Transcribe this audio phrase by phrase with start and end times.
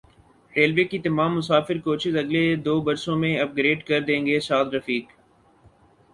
[0.53, 4.73] railway کی تمام مسافر کوچز اگلے دو برسوں میں اپ گریڈ کر دیں گے سعد
[4.75, 5.05] رفیق